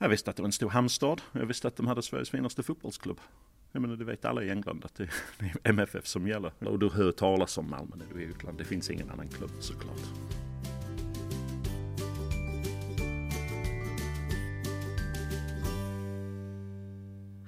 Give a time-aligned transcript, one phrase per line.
[0.00, 1.22] Jag visste att det var en stor hamnstad.
[1.32, 3.20] Jag visste att de hade Sveriges finaste fotbollsklubb.
[3.72, 5.02] Jag menar, det vet alla i England att det
[5.38, 6.52] är MFF som gäller.
[6.58, 8.58] Och du hör talas om Malmö när du är i utlandet.
[8.58, 10.00] Det finns ingen annan klubb såklart.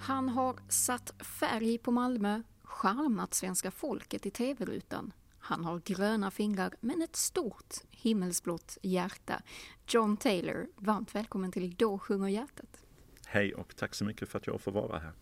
[0.00, 5.12] Han har satt färg på Malmö, charmat svenska folket i tv-rutan.
[5.50, 9.42] Han har gröna fingrar men ett stort himmelsblått hjärta.
[9.88, 12.82] John Taylor, varmt välkommen till Då sjunger hjärtat.
[13.26, 15.12] Hej och tack så mycket för att jag får vara här.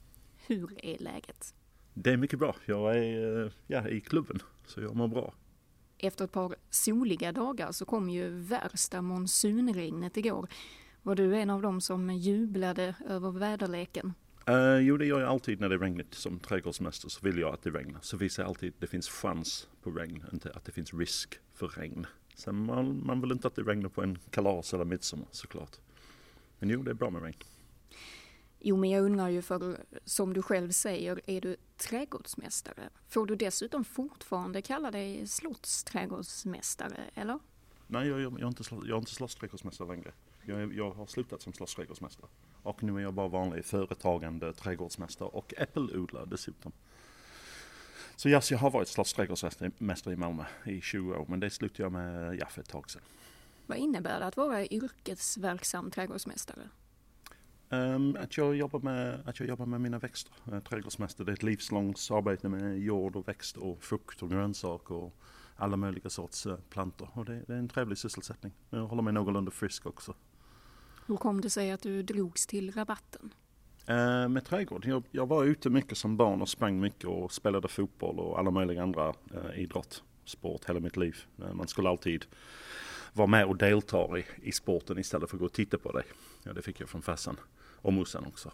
[0.46, 1.54] Hur är läget?
[1.94, 2.56] Det är mycket bra.
[2.66, 5.34] Jag är eh, ja, i klubben, så jag mår bra.
[5.98, 10.48] Efter ett par soliga dagar så kom ju värsta monsunregnet igår.
[11.02, 14.14] Var du en av dem som jublade över väderleken?
[14.48, 16.14] Uh, jo, det gör jag alltid när det är regnigt.
[16.14, 18.00] Som trädgårdsmästare så vill jag att det regnar.
[18.02, 21.38] Så visar jag alltid att det finns chans på regn, inte att det finns risk
[21.54, 22.06] för regn.
[22.34, 25.76] Sen man, man vill inte att det regnar på en kalas eller midsommar såklart.
[26.58, 27.36] Men jo, det är bra med regn.
[28.60, 32.88] Jo, men jag undrar ju för som du själv säger, är du trädgårdsmästare?
[33.08, 37.38] Får du dessutom fortfarande kalla dig slottsträdgårdsmästare, eller?
[37.86, 40.12] Nej, jag, jag, jag är inte, jag är inte slottsträdgårdsmästare längre.
[40.42, 42.28] Jag, jag har slutat som slottsträdgårdsmästare.
[42.68, 46.72] Och nu är jag bara vanlig företagande trädgårdsmästare och äppelodlare dessutom.
[48.16, 51.92] Så yes, jag har varit slottsträdgårdsmästare i Malmö i 20 år, men det slutade jag
[51.92, 53.02] med ja, för ett tag sedan.
[53.66, 56.62] Vad innebär det att vara yrkesverksam trädgårdsmästare?
[57.68, 60.60] Um, att, jag jobbar med, att jag jobbar med mina växter.
[60.60, 65.14] Trädgårdsmästare det är ett livslångt arbete med jord och växt och frukt och grönsaker och
[65.56, 67.08] alla möjliga sorts uh, plantor.
[67.12, 68.52] Och det, det, är en trevlig sysselsättning.
[68.70, 70.14] Jag håller mig någorlunda frisk också.
[71.08, 73.34] Hur kom det sig att du drogs till rabatten?
[73.86, 74.86] Eh, med trädgård.
[74.86, 78.50] Jag, jag, var ute mycket som barn och sprang mycket och spelade fotboll och alla
[78.50, 81.16] möjliga andra eh, idrott, sport hela mitt liv.
[81.42, 82.24] Eh, man skulle alltid
[83.12, 86.04] vara med och delta i, i sporten istället för att gå och titta på det.
[86.42, 87.36] Ja, det fick jag från farsan
[87.76, 88.52] och morsan också.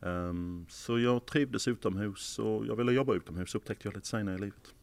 [0.00, 4.38] Um, så jag trivdes utomhus och jag ville jobba utomhus upptäckte jag lite senare i
[4.38, 4.74] livet.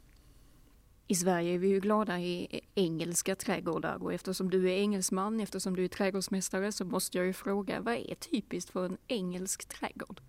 [1.12, 5.76] I Sverige är vi ju glada i engelska trädgårdar och eftersom du är engelsman, eftersom
[5.76, 10.22] du är trädgårdsmästare så måste jag ju fråga, vad är typiskt för en engelsk trädgård?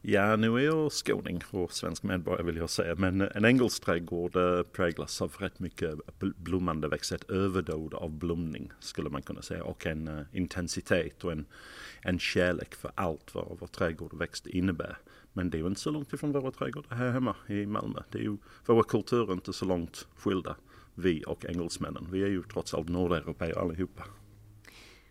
[0.00, 4.36] Ja, nu är jag skåning och svensk medborgare vill jag säga, men en engelsk trädgård
[4.36, 9.64] eh, präglas av rätt mycket blommande växter, ett överdåd av blomning skulle man kunna säga
[9.64, 11.46] och en eh, intensitet och en,
[12.02, 14.98] en kärlek för allt vad, vår trädgård och växt innebär.
[15.32, 18.02] Men det är ju inte så långt ifrån våra trädgårdar här hemma i Malmö.
[18.10, 20.56] Det är ju, våra kulturer är inte så långt skilda,
[20.94, 22.08] vi och engelsmännen.
[22.10, 24.04] Vi är ju trots allt nordeuropeer allihopa.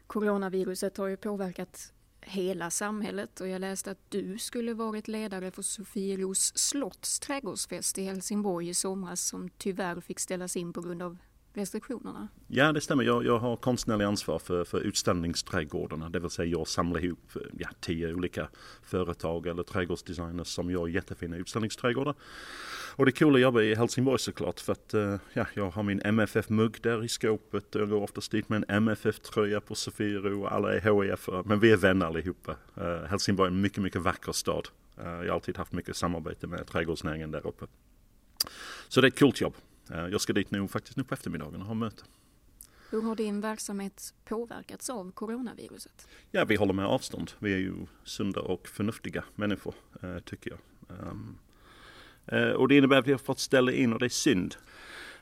[0.08, 5.62] Coronaviruset har ju påverkat hela samhället och jag läste att du skulle varit ledare för
[5.62, 11.18] Sofieros slotts trädgårdsfest i Helsingborg i somras som tyvärr fick ställas in på grund av
[11.54, 12.28] restriktionerna?
[12.48, 13.04] Ja, det stämmer.
[13.04, 16.10] Jag, jag har konstnärlig ansvar för, för utställningsträdgårdarna.
[16.10, 18.48] Det vill säga jag samlar ihop ja, tio olika
[18.84, 22.16] företag eller trädgårdsdesigners som gör jättefina utställningsträdgårdar.
[22.96, 25.84] Och det coola jobbet att jobba i Helsingborg såklart för att eh, ja, jag har
[25.84, 27.66] min MFF-mugg där i skåpet.
[27.72, 31.30] Jag går oftast dit med en MFF-tröja på Sofiero och alla är HIF.
[31.46, 32.56] Men vi är vänner allihopa.
[32.76, 34.68] Eh, Helsingborg är en mycket, mycket vacker stad.
[34.98, 37.66] Eh, jag har alltid haft mycket samarbete med trädgårdsnäringen där uppe.
[38.88, 39.54] Så det är ett kul jobb.
[39.92, 42.04] Eh, jag ska dit nu faktiskt nu på eftermiddagen och ha möte.
[42.90, 46.08] Hur har din verksamhet påverkats av coronaviruset?
[46.32, 47.32] Ja, vi håller med avstånd.
[47.40, 50.60] Vi är ju sunda och förnuftiga människor, eh, tycker jag.
[50.98, 51.38] Ehm,
[52.26, 54.56] eh, och det innebär att vi har fått ställa in och det är synd.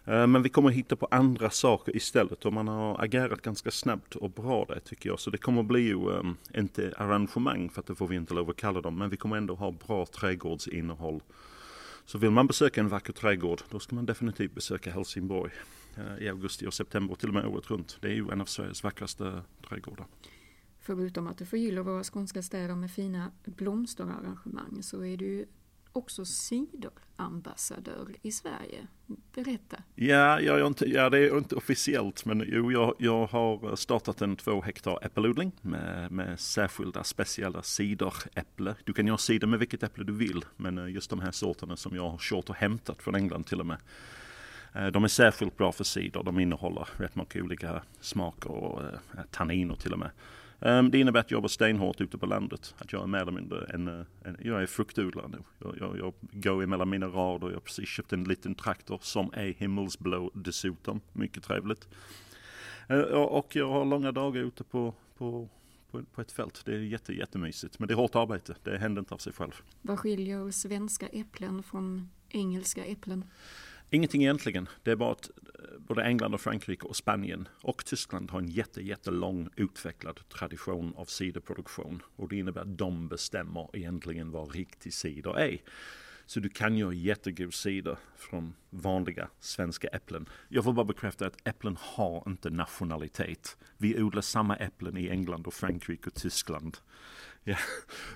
[0.04, 4.30] Men vi kommer hitta på andra saker istället och man har agerat ganska snabbt och
[4.30, 5.20] bra där tycker jag.
[5.20, 8.50] Så det kommer bli ju, um, inte arrangemang för att det får vi inte lov
[8.50, 11.22] att kalla dem, men vi kommer ändå ha bra trädgårdsinnehåll
[12.10, 15.52] så vill man besöka en vacker trädgård då ska man definitivt besöka Helsingborg
[15.98, 17.98] eh, i augusti och september till och med året runt.
[18.02, 20.06] Det är ju en av Sveriges vackraste trädgårdar.
[20.80, 25.46] Förutom att du förgyller våra skånska städer med fina blomsterarrangemang så är du
[25.94, 28.88] också ciderambassadör i Sverige.
[29.34, 29.78] Berätta.
[29.96, 34.36] Ja, jag inte, ja, det är inte officiellt men jo, jag, jag har startat en
[34.36, 38.76] två hektar äppelodling med, med särskilda speciella cideräpple.
[38.84, 41.78] Du kan göra cider med vilket äpple du vill men eh, just de här sorterna
[41.78, 43.78] som jag har kört och hämtat från England till och med.
[44.74, 46.24] Eh, de är särskilt bra för cider.
[46.24, 49.00] De innehåller rätt mycket olika smaker och eh,
[49.32, 50.12] tanniner till och med.
[50.62, 52.76] Um, det innebär att jag jobbar stenhårt ute på landet.
[52.78, 55.38] Att jag är mer eller mindre en, eh, en jag är fruktodlare nu.
[55.60, 57.48] Jag, jag, jag går emellan mina rader.
[57.48, 61.02] Jag har precis köpt en liten traktor som är himmelsblå dessutom.
[61.14, 61.88] Mycket trevligt.
[62.92, 65.50] Uh, och jag har långa dagar ute på, på,
[65.92, 66.62] på, på, ett fält.
[66.66, 67.80] Det är jätte, jättemysigt.
[67.80, 68.56] Men det är hårt arbete.
[68.64, 69.62] Det händer inte av sig själv.
[69.82, 73.26] Vad skiljer svenska äpplen från engelska äpplen?
[73.92, 74.70] Ingenting egentligen.
[74.84, 78.50] Det är bara att eh, både England och Frankrike och Spanien och Tyskland har en
[78.50, 82.02] jätte, jättelång utvecklad tradition av ciderproduktion.
[82.16, 85.62] Och det innebär att de bestämmer egentligen vad riktig cider är.
[86.26, 90.30] Så du kan göra jättegod cider från vanliga svenska äpplen.
[90.50, 93.58] Jag får bara bekräfta att äpplen har inte nationalitet.
[93.78, 96.78] Vi odlar samma äpplen i England och Frankrike och Tyskland.
[97.50, 97.58] Ja.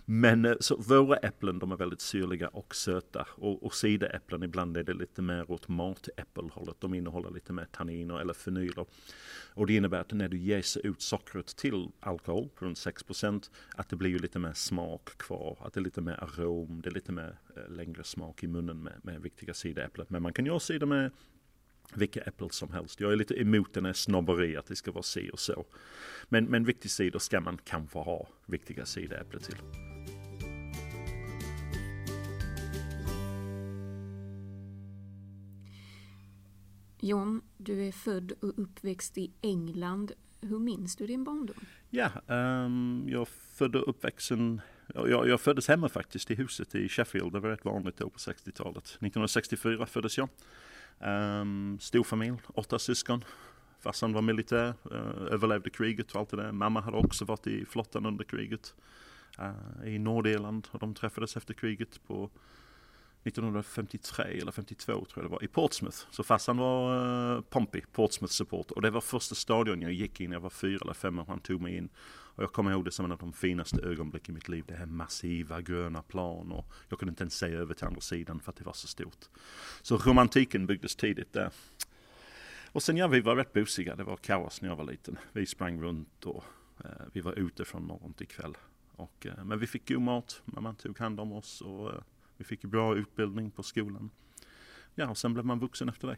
[0.06, 3.28] Men eh, så våra äpplen de är väldigt syrliga och söta.
[3.30, 6.76] Och, och cideräpplen ibland är det lite mer åt matäppelhållet.
[6.80, 8.86] De innehåller lite mer tanniner eller fenyler.
[9.54, 13.96] Och det innebär att när du jäser ut sockret till alkohol, runt 6% att det
[13.96, 15.58] blir ju lite mer smak kvar.
[15.62, 18.84] Att det är lite mer arom, det är lite mer eh, längre smak i munnen
[18.84, 20.08] med, med riktiga cideräpplen.
[20.10, 21.12] Men man kan göra cider med
[21.98, 23.00] vilka äpplen som helst.
[23.00, 25.66] Jag är lite emot den här snobberi att det ska vara si och så.
[26.30, 29.58] Men, men riktig cider ska man kanske ha riktiga cideräpplen till.
[37.00, 40.12] John, du är född och uppväxt i England.
[40.42, 41.66] Hur minns du din barndom?
[41.90, 47.34] Ja, um, jag födde uppväxten jag, jag föddes hemma faktiskt i huset i Sheffield.
[47.34, 48.84] Det var rätt vanligt då på 60-talet.
[48.84, 50.30] 1964 föddes jag.
[51.06, 53.24] Um, stor familj, åtta syskon.
[53.80, 56.52] Farsan var militär, uh, överlevde kriget och allt det där.
[56.52, 58.74] Mamma hade också varit i flottan under kriget
[59.40, 62.30] uh, i Nordirland och de träffades efter kriget på
[63.24, 65.98] 1953 eller 52 tror jag det var, i Portsmouth.
[66.12, 68.72] Så farsan var uh, Pompey, Portsmouth support.
[68.72, 71.40] Och det var första stadion jag gick in, jag var fyra eller fem och han
[71.40, 71.90] tog mig in.
[72.36, 74.64] Och jag kommer ihåg det som en av de finaste ögonblick i mitt liv.
[74.68, 78.40] Det här massiva gröna plan och jag kunde inte ens se över till andra sidan
[78.40, 79.30] för att det var så stort.
[79.82, 81.52] Så romantiken byggdes tidigt där.
[82.72, 83.96] Och sen ja, vi var rätt busiga.
[83.96, 85.18] Det var kaos när jag var liten.
[85.34, 86.44] Vi sprang runt och
[86.86, 88.58] eh, vi var ute från morgon till kväll.
[88.96, 92.02] Och, eh, men vi fick god mat, mamma tog hand om oss och eh,
[92.38, 94.10] vi fick bra utbildning på skolan.
[94.96, 96.18] Ja, och sen blev man vuxen efter det.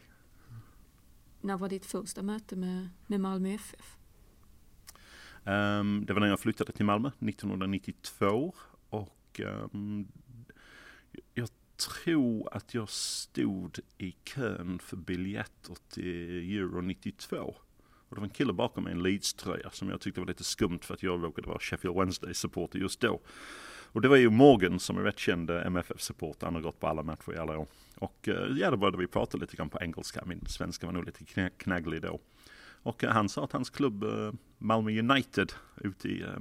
[1.41, 3.97] När var ditt första möte med, med Malmö FF?
[5.45, 8.55] Um, det var när jag flyttade till Malmö 1992
[8.89, 10.07] och um,
[11.33, 11.49] jag
[11.95, 17.55] tror att jag stod i kön för biljetter till Euro 92.
[18.09, 20.43] Och det var en kille bakom mig i en Leeds-tröja som jag tyckte var lite
[20.43, 23.19] skumt för att jag råkade vara Sheffield Wednesday-supporter just då.
[23.91, 26.87] Och det var ju Morgan som är rätt känd eh, MFF-supporter, han har gått på
[26.87, 27.67] alla matcher i alla år.
[27.95, 31.05] Och eh, ja, då började vi prata lite grann på engelska, min svenska var nog
[31.05, 32.19] lite knagglig då.
[32.85, 36.37] Och han sa att hans klubb eh, Malmö United ute i, eh,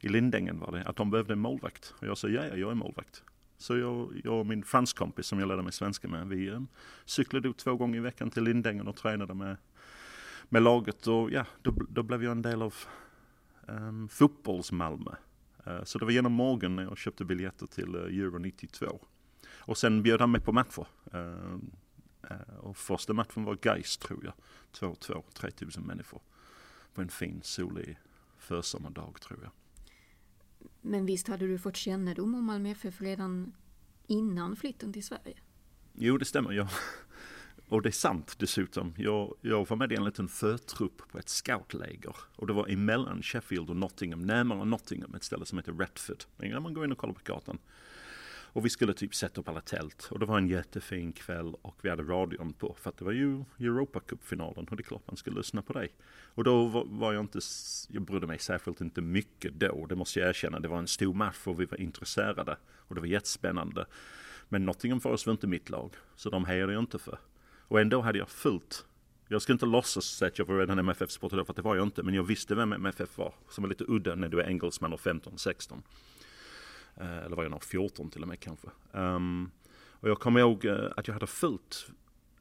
[0.00, 1.94] i Lindängen var det, att de behövde en målvakt.
[1.98, 3.22] Och jag sa ja, jag är målvakt.
[3.58, 6.68] Så jag, jag och min franskompis som jag lärde mig svenska med, vi um,
[7.04, 9.56] cyklade ut två gånger i veckan till Lindängen och tränade med,
[10.48, 11.06] med laget.
[11.06, 12.74] Och ja, då, då blev jag en del av
[13.66, 15.14] um, fotbolls-Malmö.
[15.66, 19.00] Uh, så det var genom Morgan när jag köpte biljetter till uh, Euro 92.
[19.58, 20.86] Och sen bjöd han mig på matcher.
[21.14, 21.58] Uh,
[22.58, 24.34] och första matchen var Geist tror jag.
[24.72, 26.22] 2-2, 3000 människor.
[26.94, 27.98] På en fin solig
[28.38, 29.50] försommardag tror jag.
[30.80, 33.52] Men visst hade du fått kännedom om Malmö FF redan
[34.06, 35.38] innan flytten till Sverige?
[35.94, 36.52] Jo, det stämmer.
[36.52, 36.68] Jag,
[37.68, 38.94] och det är sant dessutom.
[38.96, 42.16] Jag, jag var med i en liten förtrupp på ett scoutläger.
[42.36, 46.24] Och det var emellan Sheffield och Nottingham, närmare Nottingham, ett ställe som heter Retford.
[46.62, 47.58] Man går in och kollar på kartan.
[48.58, 50.08] Och vi skulle typ sätta upp alla tält.
[50.10, 52.76] Och det var en jättefin kväll och vi hade radion på.
[52.80, 55.72] För att det var ju Europa Cup-finalen och det är klart man skulle lyssna på
[55.72, 55.92] dig.
[56.34, 57.40] Och då var jag inte,
[57.88, 59.86] jag brydde mig särskilt inte mycket då.
[59.86, 60.60] Det måste jag erkänna.
[60.60, 62.56] Det var en stor match och vi var intresserade.
[62.76, 63.86] Och det var jättespännande.
[64.48, 65.94] Men Nottingham Forest var inte mitt lag.
[66.16, 67.18] Så de hejade jag inte för.
[67.68, 68.86] Och ändå hade jag fullt
[69.30, 72.02] jag ska inte låtsas att jag var redan MFF-supporter då, för det var jag inte.
[72.02, 75.00] Men jag visste vem MFF var, som var lite udda när du är engelsman och
[75.00, 75.82] 15-16.
[77.00, 78.68] Eh, eller var jag nog 14 till och med kanske.
[78.92, 79.50] Um,
[79.90, 81.86] och jag kommer ihåg eh, att jag hade följt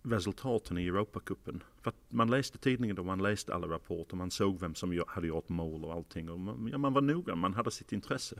[0.01, 1.63] resultaten i Europacupen.
[1.81, 5.27] För att man läste tidningen och man läste alla rapporter, man såg vem som hade
[5.27, 6.29] gjort mål och allting.
[6.29, 8.39] Och man, ja, man var noggrann, man hade sitt intresse.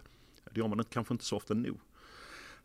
[0.52, 1.70] Det gör man inte, kanske inte så ofta nu.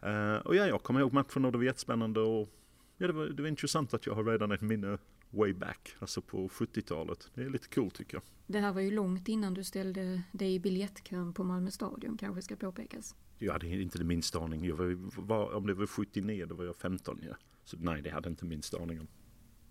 [0.04, 2.48] Uh, eh, och ja, jag kommer ihåg matchen och det var jättespännande och
[2.96, 4.98] ja, det var, det var intressant att jag har redan ett minne
[5.30, 7.30] way back, alltså på 70-talet.
[7.34, 8.22] Det är lite coolt cool, tycker jag.
[8.46, 12.42] Det här var ju långt innan du ställde dig i biljettkön på Malmö stadion, kanske
[12.42, 13.14] ska påpekas.
[13.44, 14.64] Jag hade inte det minsta aning.
[14.64, 17.20] Jag var, var, om det var 79, då var jag 15.
[17.22, 17.36] Ja.
[17.64, 19.08] Så nej, det hade inte minsta aning om.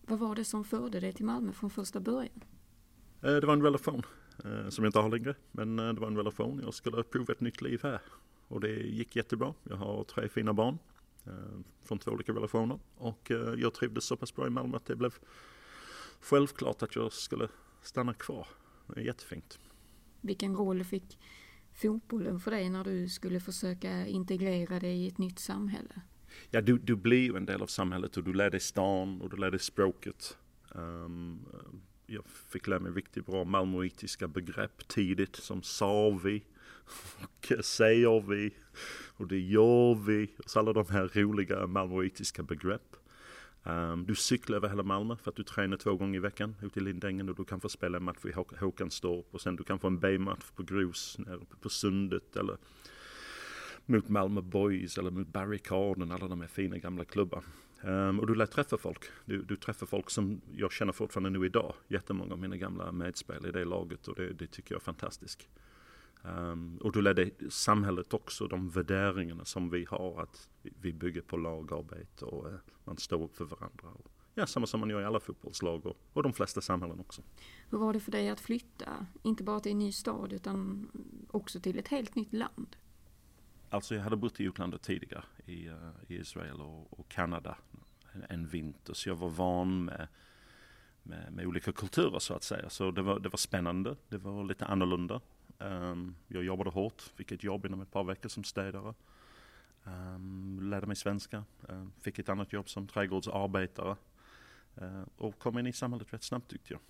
[0.02, 2.44] Vad var det som förde dig till Malmö från första början?
[3.22, 4.04] Eh, det var en relation
[4.46, 5.36] eh, som jag inte har längre.
[5.52, 6.62] Men eh, det var en relation.
[6.64, 8.02] Jag skulle prova ett nytt liv här.
[8.48, 9.54] Och det gick jättebra.
[9.64, 10.78] Jag har tre fina barn
[11.84, 12.80] från två olika relationer.
[12.96, 15.14] Och jag trivdes så pass bra i Malmö att det blev
[16.22, 17.48] självklart att jag skulle
[17.82, 18.48] stanna kvar.
[18.88, 19.60] Det är jättefint.
[20.22, 21.20] Vilken roll fick
[21.82, 26.02] fotbollen för dig när du skulle försöka integrera dig i ett nytt samhälle?
[26.50, 29.30] Ja, du, du blir ju en del av samhället och du lär dig stan och
[29.30, 30.38] du lär dig språket.
[30.76, 31.46] Um,
[32.06, 36.44] jag fick lära mig riktigt bra malmöitiska begrepp tidigt som sa vi
[37.24, 38.54] och säger vi
[39.18, 40.32] och det gör vi.
[40.46, 42.96] Så alla de här roliga malmöitiska begrepp.
[43.64, 46.80] Um, du cyklar över hela Malmö för att du tränar två gånger i veckan ute
[46.80, 49.80] i Lindängen och du kan få spela en match i Håkanstorp och sen du kan
[49.80, 52.58] få en B-match på grus nere på Sundet eller
[53.86, 57.44] mot Malmö Boys eller mot Barrikaden, alla de här fina gamla klubbar.
[57.84, 59.06] Um, och du lär träffa folk.
[59.26, 61.74] Du, du, träffar folk som jag känner fortfarande nu idag.
[61.88, 65.48] Jättemånga av mina gamla medspelare i det laget och det, det tycker jag är fantastiskt.
[66.24, 71.38] Um, och lär dig samhället också, de värderingarna som vi har, att vi bygger på
[71.38, 73.88] lagarbete och uh, man står upp för varandra.
[73.88, 77.22] Och, ja, samma som man gör i alla fotbollslag och, och de flesta samhällen också.
[77.70, 80.88] Hur var det för dig att flytta, inte bara till en ny stad utan
[81.32, 82.76] också till ett helt nytt land?
[83.70, 85.76] Alltså jag hade bott i utlandet tidigare, i, uh,
[86.08, 87.58] i Israel och, och Kanada
[88.14, 90.08] en, en, vinter, så jag var van med,
[91.04, 92.70] med, med, olika kulturer så att säga.
[92.70, 95.22] Så det var, det var spännande, det var lite annorlunda.
[95.62, 98.94] Um, jag jobbade hårt, fick ett jobb inom ett par veckor som städare.
[99.84, 103.96] Um, lärde mig svenska, um, fick ett annat jobb som trädgårdsarbetare.
[104.82, 106.82] Uh, och kom in i samhället rätt snabbt tyckte jag.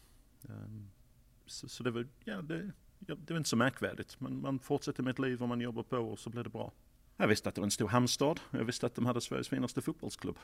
[1.45, 4.19] så, så det var, ja det, ja, det var inte så märkvärdigt.
[4.19, 6.71] Men man fortsätter med ett liv och man jobbar på och så blir det bra.
[7.17, 8.39] Jag visste att det var en stor hamnstad.
[8.51, 10.37] Jag visste att de hade Sveriges finaste fotbollsklubb.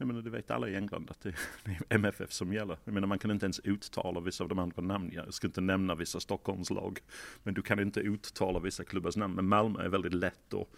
[0.00, 1.36] Jag menar, det vet alla i England att det är
[1.88, 2.78] MFF som gäller.
[2.84, 5.12] Jag menar, man kan inte ens uttala vissa av de andra namnen.
[5.14, 6.98] Jag ska inte nämna vissa Stockholmslag.
[7.42, 9.34] Men du kan inte uttala vissa klubbars namn.
[9.34, 10.68] Men Malmö är väldigt lätt att,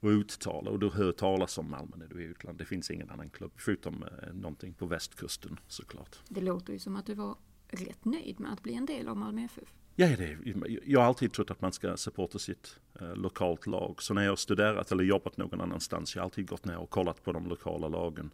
[0.00, 0.70] att uttala.
[0.70, 2.58] Och du hör talas om Malmö när du är i utlandet.
[2.58, 6.18] Det finns ingen annan klubb, förutom eh, någonting på västkusten såklart.
[6.28, 7.36] Det låter ju som att du var
[7.68, 9.74] rätt nöjd med att bli en del av Malmö FF.
[9.96, 10.36] Ja, det,
[10.84, 14.02] jag har alltid trott att man ska supporta sitt eh, lokalt lag.
[14.02, 16.90] Så när jag har studerat eller jobbat någon annanstans, jag har alltid gått ner och
[16.90, 18.30] kollat på de lokala lagen.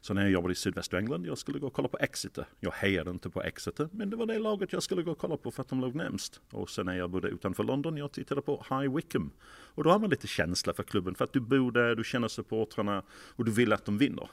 [0.00, 2.46] Så när jag jobbade i sydvästra England, jag skulle gå och kolla på Exeter.
[2.60, 5.36] Jag hejade inte på Exeter, men det var det laget jag skulle gå och kolla
[5.36, 6.40] på för att de låg närmst.
[6.50, 9.34] Och sen när jag bodde utanför London, jag tittade på High Wycombe.
[9.48, 12.28] Och då har man lite känsla för klubben, för att du bor där, du känner
[12.28, 14.28] supportrarna och du vill att de vinner.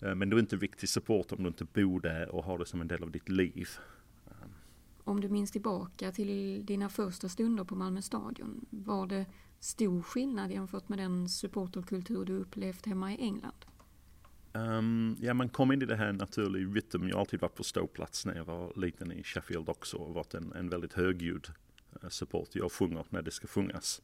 [0.00, 2.66] Eh, men du är inte riktig support om du inte bor där och har det
[2.66, 3.68] som en del av ditt liv
[5.06, 9.26] om du minns tillbaka till dina första stunder på Malmö stadion, var det
[9.60, 13.64] stor skillnad jämfört med den supporterkultur du upplevt hemma i England?
[14.52, 17.08] Um, ja, man kom in i det här naturlig rytm.
[17.08, 20.34] Jag har alltid varit på ståplats när jag var liten i Sheffield också och varit
[20.34, 21.48] en, en väldigt högljudd
[22.02, 22.48] eh, support.
[22.52, 24.02] Jag sjunger när det ska sjungas.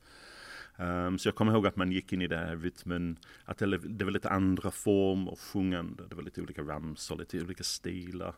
[0.76, 3.78] Um, så jag kommer ihåg att man gick in i det här rytmen, att det,
[3.78, 6.02] det var lite andra form av sjungande.
[6.08, 8.34] Det var lite olika ramsor, lite olika stilar.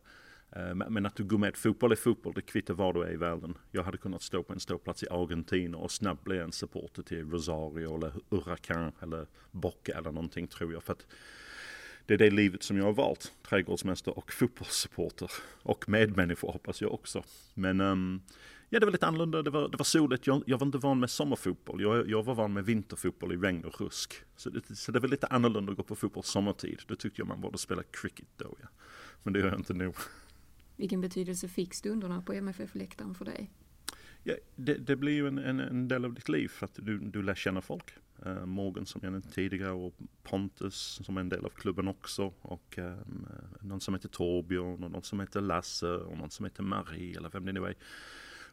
[0.56, 3.16] Eh, men att du går med, fotboll är fotboll, det kvittar var du är i
[3.16, 3.58] världen.
[3.70, 7.30] Jag hade kunnat stå på en ståplats i Argentina och snabbt bli en supporter till
[7.30, 10.82] Rosario eller Huracan eller Boca eller någonting tror jag.
[10.82, 11.06] För att
[12.06, 15.30] det är det livet som jag har valt, trädgårdsmästare och fotbollssupporter.
[15.62, 17.24] Och medmänniskor hoppas jag också.
[17.54, 18.22] Men um,
[18.68, 20.26] ja, det var lite annorlunda, det var, det var soligt.
[20.26, 23.64] Jag, jag var inte van med sommarfotboll, jag, jag var van med vinterfotboll i regn
[23.64, 24.14] och rusk.
[24.36, 26.82] Så det, så det var lite annorlunda att gå på fotboll sommartid.
[26.86, 28.68] Då tyckte jag man borde spela cricket då, ja.
[29.22, 29.92] Men det gör jag inte nu.
[30.76, 33.50] Vilken betydelse fick stunderna på MFF-läktaren för dig?
[34.22, 36.98] Ja, det, det blir ju en, en, en, del av ditt liv för att du,
[36.98, 37.94] du lär känna folk.
[38.26, 42.32] Uh, Morgan som jag nämnde tidigare och Pontus som är en del av klubben också.
[42.40, 43.26] Och um,
[43.60, 47.28] någon som heter Torbjörn och någon som heter Lasse och någon som heter Marie eller
[47.28, 47.74] vem det nu är.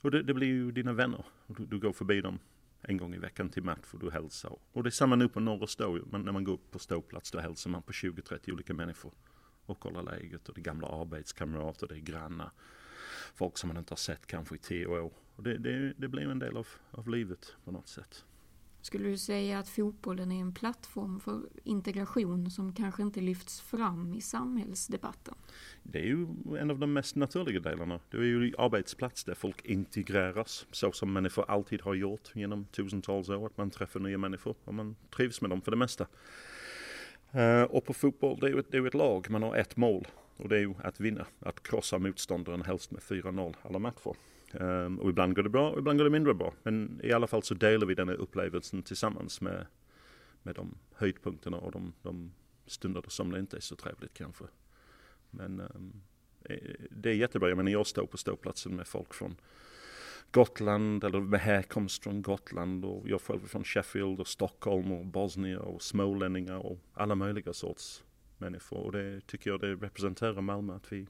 [0.01, 1.25] Och det, det blir ju dina vänner.
[1.47, 2.39] Och du, du, går förbi dem
[2.81, 4.57] en gång i veckan till match och du hälsar.
[4.71, 5.99] Och det är samma nu på Norra Stå.
[6.11, 9.11] Men när man går upp på ståplats då hälsar man på 20-30 olika människor
[9.65, 12.51] och kolla läget och det är gamla arbetskamrater, det är grannar.
[13.35, 15.11] Folk som man inte har sett kanske i tio år.
[15.35, 18.25] Och det, det, det blir en del av, av livet på något sätt.
[18.81, 24.13] Skulle du säga att fotbollen är en plattform för integration som kanske inte lyfts fram
[24.13, 25.35] i samhällsdebatten?
[25.83, 26.27] Det är ju
[26.59, 27.99] en av de mest naturliga delarna.
[28.09, 33.29] Det är ju arbetsplats där folk integreras så som människor alltid har gjort genom tusentals
[33.29, 33.45] år.
[33.45, 36.07] Att man träffar nya människor och man trivs med dem för det mesta.
[37.31, 39.77] Eh, och på fotboll, det är, ju ett, det är ett lag, man har ett
[39.77, 40.07] mål.
[40.37, 44.15] Och det är ju att vinna, att krossa motståndaren helst med 4-0 alla matcher.
[44.53, 46.53] Um, och ibland går det bra och ibland går det mindre bra.
[46.63, 49.65] Men i alla fall så delar vi den här upplevelsen tillsammans med,
[50.43, 52.31] med de höjdpunkterna och de, de
[52.65, 54.43] stunder som det inte är så trevligt kanske.
[55.29, 56.01] Men um,
[56.89, 59.35] det är jättebra, jag menar jag står på ståplatsen med folk från
[60.31, 65.05] Gotland eller med härkomst från Gotland och jag själv är från Sheffield och Stockholm och
[65.05, 68.03] Bosnien och smålänningar och alla möjliga sorts
[68.37, 71.07] människor och det tycker jag det representerar Malmö att vi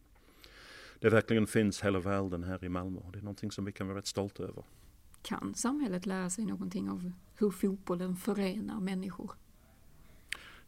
[1.00, 3.88] det verkligen finns hela världen här i Malmö och det är någonting som vi kan
[3.88, 4.64] vara rätt stolta över.
[5.22, 9.32] Kan samhället lära sig någonting av hur fotbollen förenar människor?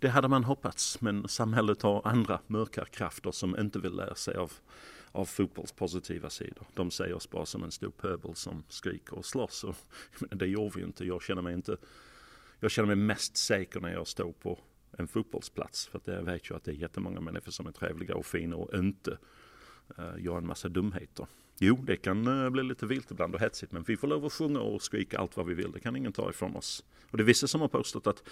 [0.03, 4.35] det hade man hoppats, men samhället har andra mörka krafter som inte vill lära sig
[4.35, 4.51] av,
[5.13, 6.67] av fotbolls positiva sidor.
[6.73, 9.63] De ser oss bara som en stor pöbel som skriker och slåss.
[9.63, 9.75] Och,
[10.19, 11.05] det gör vi inte.
[11.05, 11.77] Jag känner mig inte
[12.63, 14.59] jag känner mig mest säker när jag står på
[14.97, 15.87] en fotbollsplats.
[15.87, 18.55] För att jag vet ju att det är jättemånga människor som är trevliga och fina
[18.55, 19.17] och inte
[19.99, 21.27] uh, gör en massa dumheter.
[21.59, 24.33] Jo, det kan eh, bli lite vilt ibland och hetsigt men vi får lov att
[24.33, 25.71] sjunga och skrika allt vad vi vill.
[25.71, 26.83] Det kan ingen ta ifrån oss.
[27.09, 28.23] Och det är vissa som har påstått att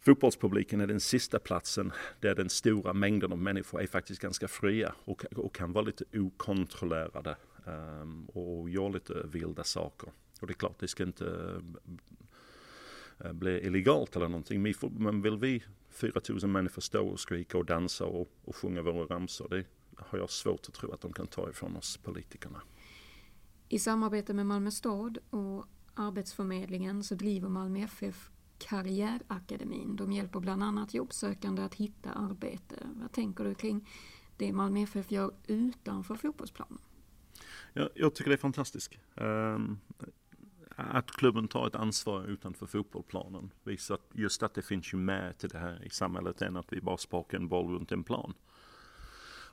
[0.00, 4.94] fotbollspubliken är den sista platsen där den stora mängden av människor är faktiskt ganska fria
[5.04, 10.10] och, och kan vara lite okontrollerade um, och göra lite vilda saker.
[10.40, 11.60] Och det är klart, det ska inte
[13.18, 14.74] eh, bli illegalt eller någonting.
[14.80, 19.48] Men vill vi 4000 människor stå och skrika och dansa och, och sjunga våra ramsor,
[19.48, 19.64] det
[19.96, 22.62] har jag svårt att tro att de kan ta ifrån oss politikerna.
[23.68, 29.96] I samarbete med Malmö stad och Arbetsförmedlingen så driver Malmö FF Karriärakademin.
[29.96, 32.76] De hjälper bland annat jobbsökande att hitta arbete.
[32.94, 33.88] Vad tänker du kring
[34.36, 36.78] det Malmö FF gör utanför fotbollsplanen?
[37.72, 38.92] Ja, jag tycker det är fantastiskt.
[39.14, 39.80] Um,
[40.76, 45.48] att klubben tar ett ansvar utanför fotbollsplanen visar just att det finns ju med till
[45.48, 48.34] det här i samhället än att vi bara sparkar en boll runt en plan.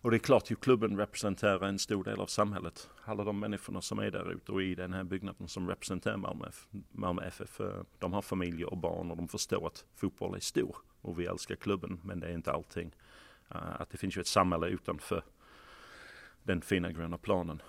[0.03, 2.89] Och det är klart ju klubben representerar en stor del av samhället.
[3.03, 6.45] Alla de människorna som är där ute och i den här byggnaden som representerar Malmö,
[6.91, 10.75] Malmö FF, eh, de har familjer och barn och de förstår att fotboll är stor.
[11.01, 12.95] Och vi älskar klubben men det är inte allting.
[13.49, 15.23] Eh, att det finns ju ett samhälle utanför
[16.43, 17.61] den fina gröna planen.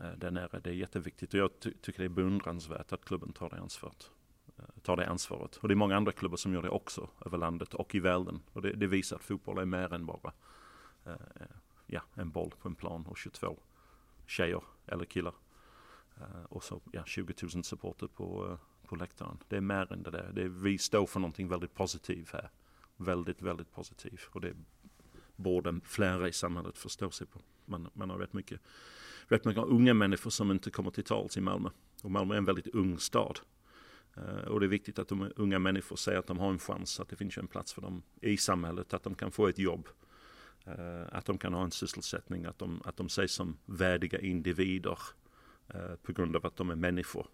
[0.00, 0.60] Eh, där nere.
[0.60, 4.10] Det är jätteviktigt och jag ty tycker det är beundransvärt att klubben tar det ansvaret.
[4.82, 5.56] Tar det ansvaret.
[5.56, 8.40] Och det är många andra klubbar som gör det också över landet och i världen.
[8.52, 10.32] Och det, det visar att fotboll är mer än bara
[11.06, 11.12] eh,
[11.88, 13.58] ja, en boll på en plan och 22
[14.26, 15.34] tjejer eller killar.
[16.20, 19.38] Uh, och så ja, 20 000 supporter på, uh, på läktaren.
[19.48, 20.32] Det är mer än det där.
[20.34, 22.50] Det är, vi står för någonting väldigt positivt här.
[22.96, 24.28] Väldigt, väldigt positivt.
[24.32, 24.54] Och det
[25.36, 27.40] borde flera i samhället förstå sig på.
[27.64, 28.60] Man, man har rätt mycket
[29.28, 31.70] rätt mycket unga människor som inte kommer till tals i Malmö.
[32.02, 33.40] Och Malmö är en väldigt ung stad.
[34.18, 37.00] Uh, och det är viktigt att de unga människor ser att de har en chans,
[37.00, 39.88] att det finns en plats för dem i samhället, att de kan få ett jobb.
[40.68, 44.98] Uh, att de kan ha en sysselsättning, att de, att de ses som värdiga individer
[45.74, 47.26] uh, på grund av att de är människor.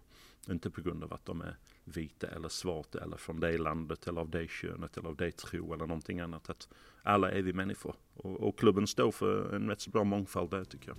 [0.49, 4.21] Inte på grund av att de är vita eller svarta eller från det landet eller
[4.21, 6.49] av det könet eller av det tro eller någonting annat.
[6.49, 6.69] Att
[7.03, 7.95] alla är vi människor.
[8.13, 10.97] Och, och klubben står för en rätt så bra mångfald där tycker jag.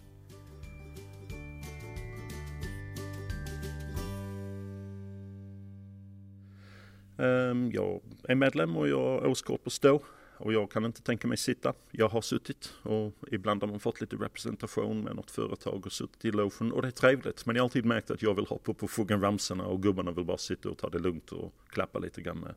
[7.19, 10.03] Ehm, jag är medlem och jag har årskort på stå
[10.39, 11.75] och jag kan inte tänka mig sitta.
[11.91, 16.25] Jag har suttit och ibland har man fått lite representation med något företag och suttit
[16.25, 17.47] i logen och det är trevligt.
[17.47, 20.11] Men jag har alltid märkt att jag vill hoppa upp och sjunga ramsorna och gubbarna
[20.11, 22.55] vill bara sitta och ta det lugnt och klappa lite grann med.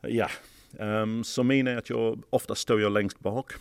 [0.00, 0.30] Ja,
[0.78, 3.52] um, så min är att jag ofta står jag längst bak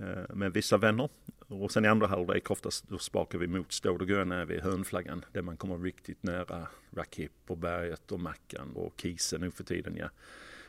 [0.00, 1.08] uh, med vissa vänner
[1.48, 5.24] och sen i andra halvlek oftast då sparkar vi mot stål och gröna vid hörnflaggan
[5.32, 9.96] där man kommer riktigt nära Rakip och berget och Mackan och kisen nu för tiden.
[9.96, 10.08] Ja.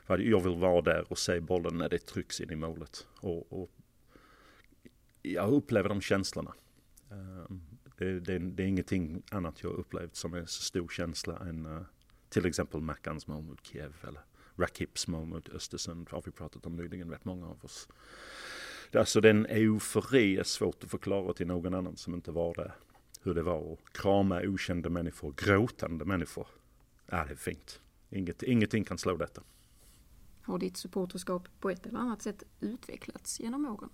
[0.09, 3.07] Jag vill vara där och se bollen när det trycks in i målet.
[3.19, 3.69] Och, och
[5.21, 6.53] jag upplever de känslorna.
[7.11, 7.61] Ehm,
[7.97, 11.81] det, det, det, är ingenting annat jag upplevt som är så stor känsla än eh,
[12.29, 14.21] till exempel Mackans mål mot Kiev eller
[14.57, 17.87] Rakips mål mot Östersund har vi pratat om nyligen, rätt många av oss.
[18.93, 22.71] Alltså den eufori är svårt att förklara till någon annan som inte var där.
[23.21, 26.47] Hur det var att krama okända människor, gråtande människor.
[27.05, 27.81] Ja, det är fint.
[28.09, 29.41] Inget, ingenting kan slå detta.
[30.41, 33.89] Har ditt supporterskap på ett eller annat sätt utvecklats genom åren?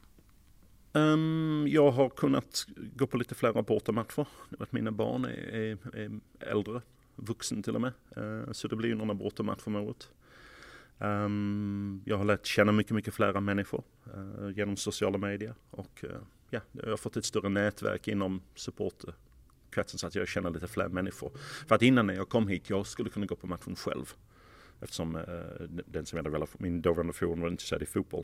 [0.94, 4.28] Um, jag har kunnat gå på lite flera bortamatcher.
[4.70, 6.82] Mina barn är, är, är äldre,
[7.16, 7.94] vuxen till och med.
[8.18, 10.10] Uh, så det blir ju några bortamatcher om året.
[10.98, 13.84] Um, jag har lärt känna mycket, mycket flera människor
[14.18, 16.10] uh, genom sociala medier och uh,
[16.50, 20.88] ja, jag har fått ett större nätverk inom supporterkretsen så att jag känner lite fler
[20.88, 21.32] människor.
[21.68, 24.14] För att innan när jag kom hit, jag skulle kunna gå på matchen själv
[24.80, 25.24] eftersom eh,
[25.68, 28.24] den som jag hade min dåvarande fru var intresserad i fotboll.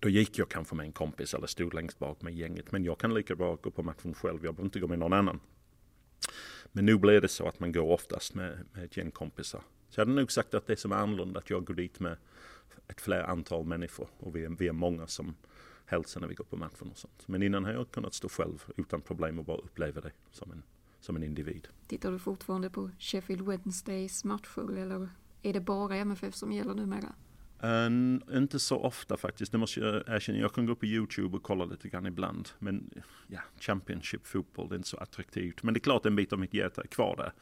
[0.00, 2.72] Då gick jag kanske med en kompis eller stod längst bak med gänget.
[2.72, 4.44] Men jag kan lika bra gå på matchen själv.
[4.44, 5.40] Jag behöver inte gå med någon annan.
[6.72, 9.60] Men nu blir det så att man går oftast med, med ett gäng kompisar.
[9.88, 12.16] Så jag hade nog sagt att det som är annorlunda att jag går dit med
[12.88, 15.34] ett fler antal människor och vi är, vi är många som
[15.86, 17.28] hälsar när vi går på matchen och sånt.
[17.28, 20.62] Men innan har jag kunnat stå själv utan problem och bara uppleva det som en,
[21.00, 21.68] som en individ.
[21.86, 25.08] Tittar du fortfarande på Sheffield Wednesdays matcher eller
[25.46, 27.14] är det bara MFF som gäller numera?
[27.60, 30.38] Um, inte så ofta faktiskt, det måste jag erkänna.
[30.38, 32.48] Jag kan gå på Youtube och kolla lite grann ibland.
[32.58, 32.90] Men
[33.26, 35.62] ja, Championship fotboll, det är inte så attraktivt.
[35.62, 37.32] Men det är klart en bit av mitt hjärta är kvar där.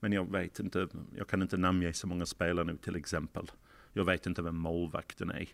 [0.00, 3.50] Men jag vet inte, jag kan inte namnge så många spelare nu till exempel.
[3.92, 5.48] Jag vet inte vem målvakten är.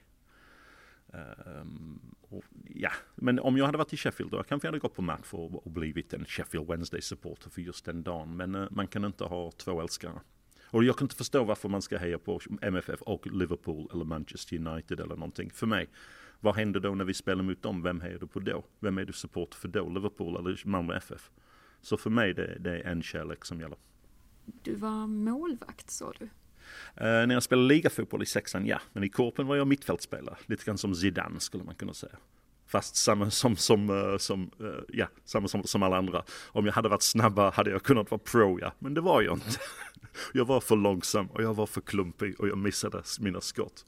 [1.13, 4.95] Um, och, ja, men om jag hade varit i Sheffield då kanske jag hade gått
[4.95, 8.37] på match och, och blivit en Sheffield Wednesday-supporter för just den dagen.
[8.37, 10.21] Men uh, man kan inte ha två älskare.
[10.71, 14.57] Och jag kan inte förstå varför man ska heja på MFF och Liverpool eller Manchester
[14.57, 15.51] United eller någonting.
[15.51, 15.89] För mig,
[16.41, 17.83] vad händer då när vi spelar mot dem?
[17.83, 18.65] Vem hejar du på då?
[18.81, 19.89] Vem är du supporter för då?
[19.89, 21.31] Liverpool eller Malmö FF?
[21.81, 23.79] Så för mig det, det är en kärlek som gäller.
[24.63, 26.25] Du var målvakt sa du?
[26.25, 26.31] Uh,
[27.01, 28.81] när jag spelade ligafotboll i sexan, ja.
[28.93, 30.37] Men i korpen var jag mittfältspelare.
[30.47, 32.17] Lite grann som Zidane skulle man kunna säga.
[32.67, 36.25] Fast samma som, som, uh, som, uh, ja, samma som, som alla andra.
[36.47, 38.73] Om jag hade varit snabbare hade jag kunnat vara pro, ja.
[38.79, 39.51] Men det var jag inte.
[40.33, 43.87] jag var för långsam och jag var för klumpig och jag missade mina skott.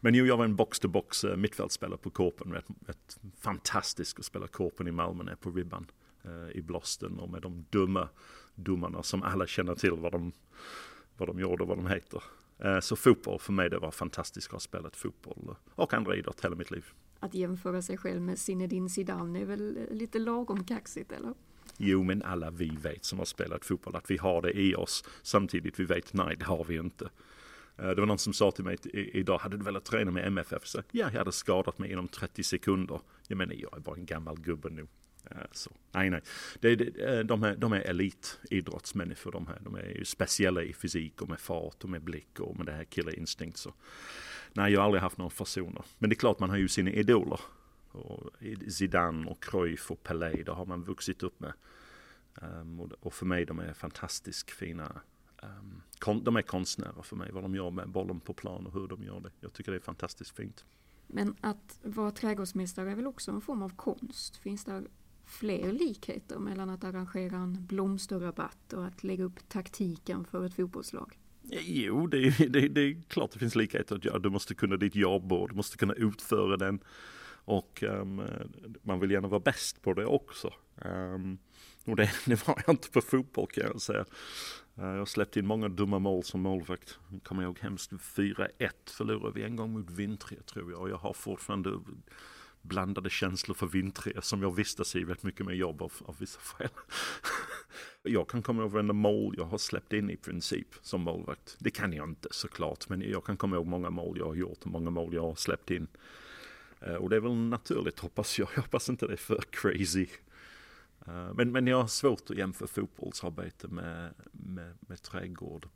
[0.00, 2.56] Men jo, jag var en box-to-box -box, mittfältspelare på Korpen.
[2.56, 5.86] Ett, ett fantastiskt att spela Korpen i Malmö ner på ribban.
[6.22, 8.08] Eh, I blåsten och med de dumma
[8.54, 10.32] domarna som alla känner till vad de
[11.16, 12.22] vad de gjorde och vad de heter.
[12.58, 16.44] Eh, så fotboll för mig det var fantastiskt att ha spelat fotboll och andra idrott
[16.44, 16.84] hela mitt liv.
[17.20, 21.34] Att jämföra sig själv med Zinedine Zidane är väl lite lagom kaxigt eller?
[21.82, 25.04] Jo, men alla vi vet som har spelat fotboll att vi har det i oss.
[25.22, 27.10] Samtidigt vi vet, nej det har vi inte.
[27.76, 30.66] Eh, det var någon som sa till mig idag, hade du velat träna med MFF?
[30.66, 33.00] Så, ja, jag hade skadat mig inom 30 sekunder.
[33.28, 34.86] Jag menar, jag är bara en gammal gubbe nu.
[35.30, 36.20] Eh, så, nej, nej.
[36.60, 39.58] Det, det, eh, de, är, de är elitidrottsmänniskor de här.
[39.60, 42.72] De är ju speciella i fysik och med fart och med blick och med det
[42.72, 43.56] här killerinstinkt.
[43.58, 43.74] Så.
[44.52, 45.84] Nej, jag har aldrig haft några fasoner.
[45.98, 47.40] Men det är klart man har ju sina idoler.
[47.92, 48.30] Och
[48.68, 51.52] Zidane och Cruyff och Pelé, det har man vuxit upp med.
[52.34, 55.00] Um, och, och, för mig de är fantastiskt fina.
[55.42, 58.72] Um, kon, de är konstnärer för mig, vad de gör med bollen på plan och
[58.72, 59.30] hur de gör det.
[59.40, 60.64] Jag tycker det är fantastiskt fint.
[61.06, 64.36] Men att vara trädgårdsmästare är väl också en form av konst?
[64.36, 64.82] Finns det
[65.24, 71.18] fler likheter mellan att arrangera en blomsterrabatt och att lägga upp taktiken för ett fotbollslag?
[71.50, 74.00] Jo, det är, det, det är klart det finns likheter.
[74.02, 76.80] Ja, du måste kunna ditt jobb och du måste kunna utföra den.
[77.44, 78.22] Och um,
[78.82, 80.52] man vill gärna vara bäst på det också.
[80.84, 81.38] Um,
[81.84, 84.04] och det, det, var jag inte på fotboll kan jag säga.
[84.78, 86.98] Uh, jag släppte in många dumma mål som målvakt.
[87.22, 88.48] Kommer jag ihåg hemskt 4-1
[88.86, 90.80] förlorade vi en gång mot Vintre tror jag.
[90.80, 91.70] Och jag har fortfarande
[92.62, 96.40] blandade känslor för vintre som jag vistas i rätt mycket med jobb av, av vissa
[96.40, 96.68] skäl.
[98.02, 101.56] jag kan komma ihåg varenda mål jag har släppt in i princip som målvakt.
[101.58, 104.58] Det kan jag inte såklart, men jag kan komma ihåg många mål jag har gjort
[104.62, 105.88] och många mål jag har släppt in.
[106.80, 108.48] Eh, och det är väl naturligt hoppas jag.
[108.54, 110.06] Jag hoppas inte det är för crazy.
[111.06, 115.68] Eh, men, men jag har svårt att jämföra fotbollsarbete med, med, med trädgård.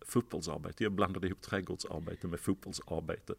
[0.00, 3.34] Fotbollsarbete, jag blandade ihop trädgårdsarbete med fotbollsarbete.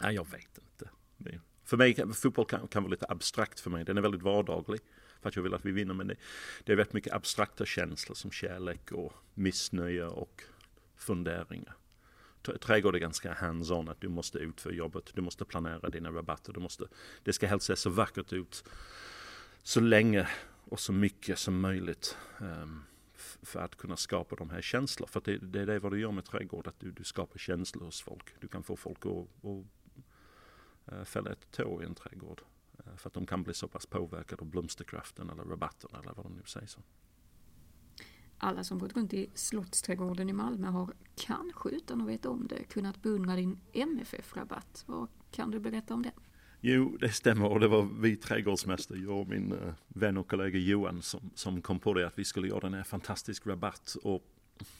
[0.00, 0.90] Nej, jag vet inte.
[1.16, 3.84] Det, för mig, fotboll kan, kan vara lite abstrakt för mig.
[3.84, 4.80] Den är väldigt vardaglig.
[5.20, 5.94] För att jag vill att vi vinner.
[5.94, 6.16] Men det,
[6.64, 10.42] det är väldigt mycket abstrakta känslor som kärlek och missnöje och
[10.96, 11.74] funderingar.
[12.60, 16.60] Trädgård är ganska hands-on, att du måste utföra jobbet, du måste planera dina rabatter, du
[16.60, 16.84] måste,
[17.22, 18.64] det ska helst se så vackert ut
[19.62, 20.28] så länge
[20.64, 22.84] och så mycket som möjligt um,
[23.42, 25.08] för att kunna skapa de här känslorna.
[25.08, 28.02] För det, det, är vad du gör med trädgård, att du, du skapar känslor hos
[28.02, 28.40] folk.
[28.40, 29.64] Du kan få folk att, att
[30.92, 32.42] eh, fälla ett tår i en trädgård.
[32.78, 36.26] Eh, för att de kan bli så pass påverkade av blomsterkraften eller rabatten eller vad
[36.26, 36.66] de nu säger.
[36.66, 36.80] Så.
[38.44, 42.64] Alla som gått runt i Slottsträdgården i Malmö har kanske utan att veta om det
[42.64, 44.84] kunnat beundra din MFF-rabatt.
[44.86, 46.12] Vad kan du berätta om den?
[46.60, 50.58] Jo, det stämmer och det var vi trädgårdsmästare, jag och min eh, vän och kollega
[50.58, 54.22] Johan som, som kom på det att vi skulle göra den här fantastiska rabatt och,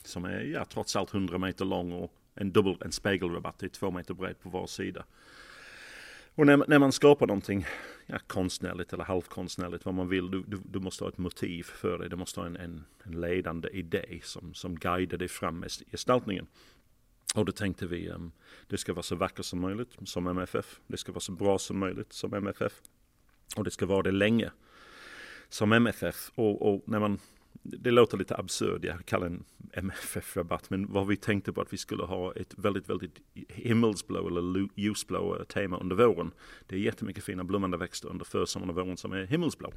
[0.05, 3.70] som är ja, trots allt 100 meter lång och en dubbel, en spegelrabatt, det är
[3.70, 5.05] två meter bred på var sida.
[6.35, 7.66] Och när, när man skapar någonting
[8.07, 11.99] ja, konstnärligt eller halvkonstnärligt, vad man vill, du, du, du måste ha ett motiv för
[11.99, 12.09] det.
[12.09, 16.47] Du måste ha en, en, en ledande idé som, som guidar dig fram med gestaltningen.
[17.35, 18.33] Och då tänkte vi, um,
[18.66, 20.81] det ska vara så vackert som möjligt som MFF.
[20.87, 22.73] Det ska vara så bra som möjligt som MFF.
[23.57, 24.51] Och det ska vara det länge
[25.49, 26.31] som MFF.
[26.35, 27.18] Och, och när man
[27.64, 31.77] det låter lite absurd, jag kallar en MFF-rabatt, men vad vi tänkte på att vi
[31.77, 36.31] skulle ha ett väldigt, väldigt himmelsblå eller ljusblå eh, tema under våren.
[36.66, 39.72] Det är jättemycket fina blommande växter under försommaren och våren som är himmelsblå.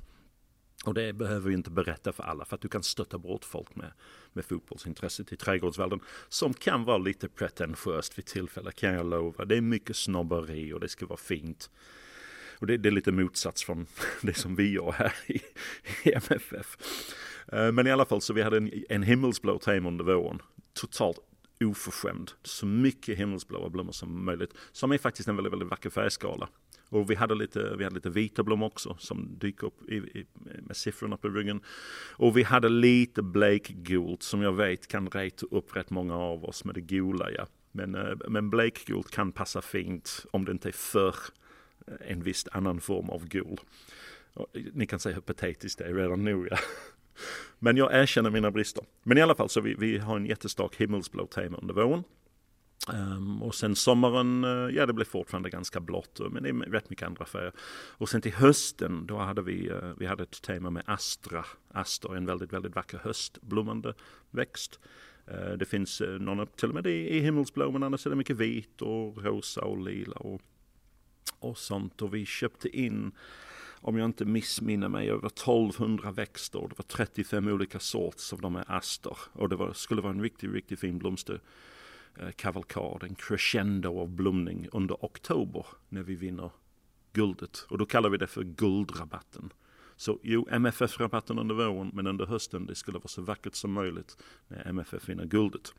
[0.85, 3.75] Och det behöver vi inte berätta för alla för att du kan stötta bort folk
[3.75, 3.91] med,
[4.33, 9.45] med fotbollsintresset i trädgårdsvärlden som kan vara lite pretentiöst vid tillfälle kan jag lova.
[9.45, 11.69] Det är mycket snobberi och det ska vara fint.
[12.59, 13.87] Och det, det är lite motsats från
[14.21, 15.41] det som vi gör här i,
[16.03, 16.77] i MFF.
[17.51, 20.41] Eh, men i alla fall så vi hade en, en himmelsblå tema under våren.
[20.73, 21.19] Totalt
[21.63, 22.31] oförskämd.
[22.43, 24.53] Så mycket himmelsblåa blommor som möjligt.
[24.71, 26.49] Som är faktiskt en väldigt, väldigt vacker färgskala.
[26.89, 30.25] Och vi hade lite, vi hade lite vita blommor också som dyker upp i, i,
[30.61, 31.61] med siffrorna på ryggen.
[32.11, 36.65] Och vi hade lite blekgult som jag vet kan reta upp rätt många av oss
[36.65, 37.31] med det gula.
[37.31, 37.47] Ja.
[37.71, 41.15] Men, eh, men blekgult kan passa fint om det inte är för
[41.87, 43.59] eh, en viss annan form av gul.
[44.73, 46.47] Ni kan säga hur patetiskt det är redan nu.
[46.51, 46.57] Ja.
[47.59, 48.83] Men jag erkänner mina brister.
[49.03, 52.03] Men i alla fall så vi, vi har en jättestark himmelsblå tema under våren.
[52.93, 56.53] Um, och sen sommaren, uh, ja det blev fortfarande ganska blått, eh, men det är
[56.53, 57.51] rätt mycket andra färger.
[57.97, 61.45] Och sen till hösten, då hade vi, uh, vi hade ett tema med Astra.
[61.71, 63.93] Aster är en väldigt, väldigt vacker höstblommande
[64.31, 64.79] växt.
[65.31, 68.37] Uh, det finns någon till och med i, i himmelsblå, men annars är det mycket
[68.37, 70.41] vit och rosa och lila och,
[71.39, 72.01] och sånt.
[72.01, 73.11] Och vi köpte in
[73.87, 76.59] om jag inte missminner mig, över 1200 växter.
[76.59, 79.17] och Det var 35 olika sorts av de här aster.
[79.33, 84.67] Och det var, skulle vara en riktigt, riktigt fin blomsterkavalkad, eh, en crescendo av blomning
[84.71, 86.51] under oktober när vi vinner
[87.13, 87.65] guldet.
[87.69, 89.53] Och då kallar vi det för guldrabatten.
[89.95, 94.17] Så jo, MFF-rabatten under våren, men under hösten det skulle vara så vackert som möjligt
[94.47, 95.73] när MFF vinner guldet.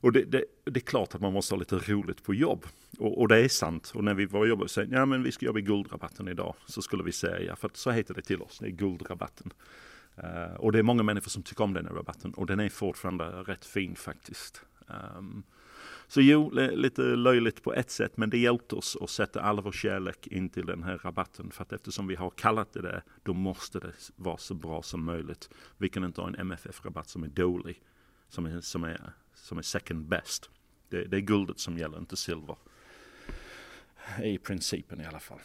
[0.00, 2.66] Och det, det, det, är klart att man måste ha lite roligt på jobb.
[2.98, 3.92] Och, och det är sant.
[3.94, 6.54] Och när vi var och jobbade så ja men vi ska jobba i guldrabatten idag.
[6.66, 9.52] Så skulle vi säga, för att så heter det till oss, det är guldrabatten.
[10.18, 12.34] Uh, och det är många människor som tycker om den här rabatten.
[12.34, 14.62] Och den är fortfarande rätt fin faktiskt.
[15.16, 15.42] Um,
[16.08, 19.72] så jo, lite löjligt på ett sätt, men det hjälpte oss att sätta all vår
[19.72, 21.50] kärlek in till den här rabatten.
[21.50, 25.04] För att eftersom vi har kallat det det, då måste det vara så bra som
[25.04, 25.50] möjligt.
[25.78, 27.82] Vi kan inte ha en MFF-rabatt som är dålig,
[28.28, 29.12] som är, som är
[29.46, 30.50] som är second best.
[30.88, 32.56] Det, det är guldet som gäller, inte silver.
[34.22, 35.40] I principen i alla fall.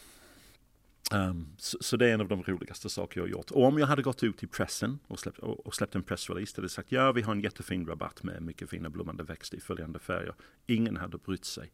[1.14, 3.50] Um, så, så, det är en av de roligaste saker jag har gjort.
[3.50, 6.52] Och om jag hade gått ut i pressen och släppt, och, och släppt en pressrelease
[6.56, 9.60] där det sagt ja vi har en jättefin rabatt med mycket fina blommande växter i
[9.60, 10.34] följande färger.
[10.66, 11.70] Ingen hade brytt sig.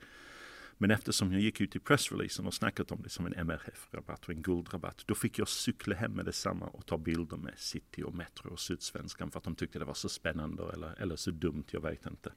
[0.80, 4.30] Men eftersom jag gick ut i pressreleasen och snackat om det som en MRF-rabatt och
[4.30, 8.14] en guldrabatt, då fick jag cykla hem med detsamma och ta bilder med City och
[8.14, 11.64] Metro och Sydsvenskan för att de tyckte det var så spännande eller, eller så dumt,
[11.70, 12.32] jag vet inte.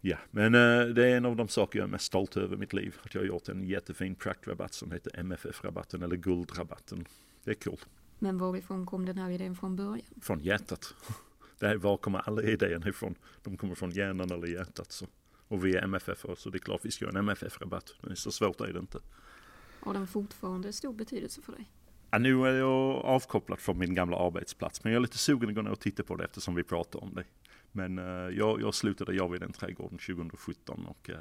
[0.00, 2.58] Ja, men uh, det är en av de saker jag är mest stolt över i
[2.58, 2.96] mitt liv.
[3.02, 7.06] Att jag har gjort en jättefin praktrabatt som heter MFF-rabatten eller guldrabatten.
[7.44, 7.78] Det är kul.
[8.18, 10.06] Men varifrån kom den här idén från början?
[10.20, 10.94] Från hjärtat.
[11.58, 13.14] Det här, var kommer alla idéerna ifrån?
[13.42, 14.92] De kommer från hjärnan eller hjärtat.
[14.92, 15.06] Så.
[15.54, 17.94] Och vi är MFF så det är klart vi ska ha en MFF-rabatt.
[18.00, 18.98] Men så svårt är det inte.
[19.80, 21.70] Har den fortfarande stor betydelse för dig?
[22.10, 24.84] Ja, nu är jag avkopplad från min gamla arbetsplats.
[24.84, 27.02] Men jag är lite sugen att gå ner och titta på det eftersom vi pratar
[27.02, 27.24] om det.
[27.72, 31.16] Men uh, jag, jag slutade jag vid den trädgården 2017 och uh,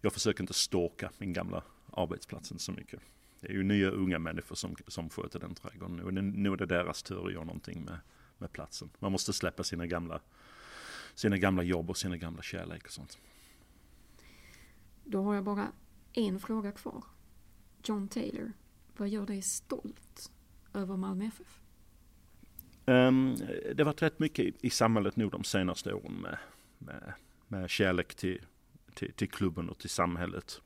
[0.00, 3.00] jag försöker inte stalka min gamla arbetsplatsen så mycket.
[3.40, 6.22] Det är ju nya unga människor som, som sköter den trädgården nu.
[6.22, 7.98] Nu är det deras tur att göra någonting med,
[8.38, 8.90] med platsen.
[8.98, 10.20] Man måste släppa sina gamla,
[11.14, 13.18] sina gamla jobb och sina gamla kärlek och sånt.
[15.04, 15.72] Då har jag bara
[16.12, 17.04] en fråga kvar.
[17.84, 18.52] John Taylor,
[18.96, 20.32] vad gör dig stolt
[20.74, 21.60] över Malmö FF?
[22.86, 23.36] Um, ehm,
[23.74, 26.38] det har varit rätt mycket i samhället nu de senaste åren med,
[26.78, 27.12] med,
[27.48, 28.40] med kärlek till,
[28.94, 30.60] till, till, klubben och till samhället.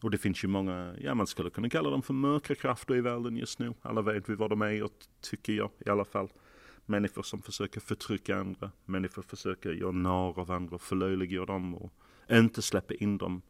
[0.00, 3.00] Och det finns ju många, ja man skulle kunna kalla dem för mörka krafter i
[3.00, 3.74] världen just nu.
[3.82, 6.28] Alla vet vi vad de är och tycker jag i alla fall.
[6.86, 11.92] Människor som försöker förtrycka andra, människor försöker göra narr av andra, förlöjliga dem och
[12.30, 13.42] inte släppa in dem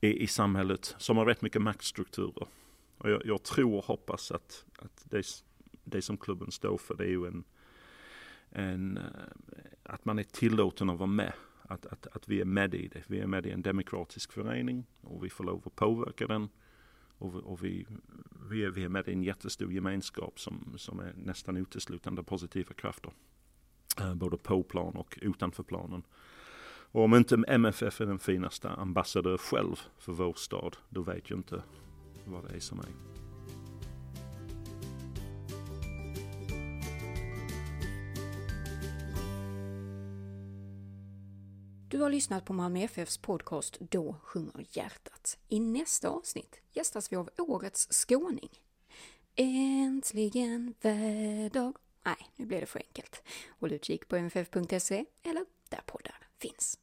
[0.00, 2.48] i, i samhället som har rätt mycket maktstrukturer.
[2.98, 5.26] Och jag, jag tror och hoppas att, att det,
[5.84, 7.44] det som klubben står för det är ju en,
[8.50, 9.02] en eh,
[9.82, 11.32] att man är tillåten att vara med.
[11.62, 13.02] Att, att, att vi är med i det.
[13.06, 16.48] Vi är med i en demokratisk förening och vi får lov att påverka den.
[17.18, 17.86] Och, och vi,
[18.50, 22.74] vi, är, vi är med i en jättestor gemenskap som, som är nästan uteslutande positiva
[22.74, 23.12] krafter.
[24.00, 26.02] Eh, både på plan och utanför planen.
[26.94, 31.38] Och om inte MFF är den finaste ambassadör själv för vår stad, då vet jag
[31.38, 31.62] inte
[32.24, 32.86] vad det är som är.
[41.88, 45.38] Du har lyssnat på Malmö FFs podcast Då sjunger hjärtat.
[45.48, 48.50] I nästa avsnitt gästas vi av årets skåning.
[49.34, 51.72] Äntligen väder.
[52.04, 53.22] Nej, nu blev det för enkelt.
[53.60, 56.78] Håll utkik på mff.se eller där poddar finns.